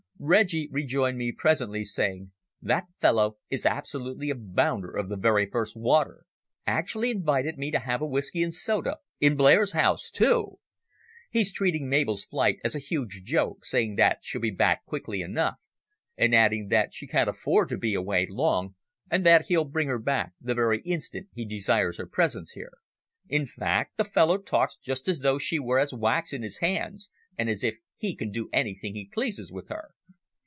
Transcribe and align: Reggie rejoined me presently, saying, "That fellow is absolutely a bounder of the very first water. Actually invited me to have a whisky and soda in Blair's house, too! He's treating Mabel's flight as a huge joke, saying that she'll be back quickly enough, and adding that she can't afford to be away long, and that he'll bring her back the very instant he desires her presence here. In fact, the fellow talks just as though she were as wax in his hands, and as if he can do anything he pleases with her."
Reggie 0.23 0.69
rejoined 0.71 1.17
me 1.17 1.31
presently, 1.31 1.83
saying, 1.83 2.31
"That 2.61 2.85
fellow 2.99 3.37
is 3.49 3.65
absolutely 3.65 4.29
a 4.29 4.35
bounder 4.35 4.95
of 4.95 5.09
the 5.09 5.15
very 5.15 5.47
first 5.49 5.75
water. 5.75 6.25
Actually 6.67 7.09
invited 7.09 7.57
me 7.57 7.71
to 7.71 7.79
have 7.79 8.01
a 8.01 8.05
whisky 8.05 8.43
and 8.43 8.53
soda 8.53 8.97
in 9.19 9.35
Blair's 9.35 9.71
house, 9.71 10.11
too! 10.11 10.59
He's 11.31 11.51
treating 11.51 11.89
Mabel's 11.89 12.23
flight 12.23 12.59
as 12.63 12.75
a 12.75 12.79
huge 12.79 13.23
joke, 13.23 13.65
saying 13.65 13.95
that 13.95 14.19
she'll 14.21 14.41
be 14.41 14.51
back 14.51 14.85
quickly 14.85 15.21
enough, 15.21 15.55
and 16.15 16.35
adding 16.35 16.67
that 16.67 16.93
she 16.93 17.07
can't 17.07 17.27
afford 17.27 17.69
to 17.69 17.77
be 17.79 17.95
away 17.95 18.27
long, 18.29 18.75
and 19.09 19.25
that 19.25 19.47
he'll 19.47 19.65
bring 19.65 19.87
her 19.87 19.97
back 19.99 20.33
the 20.39 20.53
very 20.53 20.81
instant 20.81 21.29
he 21.33 21.45
desires 21.45 21.97
her 21.97 22.05
presence 22.05 22.51
here. 22.51 22.73
In 23.27 23.47
fact, 23.47 23.97
the 23.97 24.05
fellow 24.05 24.37
talks 24.37 24.77
just 24.77 25.07
as 25.07 25.21
though 25.21 25.39
she 25.39 25.57
were 25.57 25.79
as 25.79 25.95
wax 25.95 26.31
in 26.31 26.43
his 26.43 26.59
hands, 26.59 27.09
and 27.39 27.49
as 27.49 27.63
if 27.63 27.79
he 27.97 28.15
can 28.15 28.29
do 28.31 28.49
anything 28.51 28.95
he 28.95 29.07
pleases 29.11 29.51
with 29.51 29.67
her." 29.69 29.91